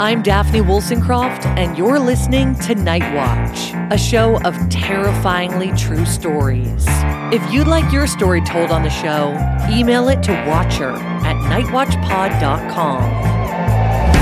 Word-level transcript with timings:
I'm 0.00 0.22
Daphne 0.22 0.60
Wollstonecroft, 0.60 1.46
and 1.56 1.78
you're 1.78 2.00
listening 2.00 2.56
to 2.56 2.74
Night 2.74 3.14
Watch, 3.14 3.72
a 3.92 3.96
show 3.96 4.42
of 4.42 4.56
terrifyingly 4.68 5.70
true 5.76 6.04
stories. 6.04 6.84
If 7.32 7.52
you'd 7.52 7.68
like 7.68 7.92
your 7.92 8.08
story 8.08 8.40
told 8.40 8.72
on 8.72 8.82
the 8.82 8.90
show, 8.90 9.36
email 9.70 10.08
it 10.08 10.20
to 10.24 10.32
watcher 10.48 10.90
at 10.90 11.36
nightwatchpod.com. 11.48 14.13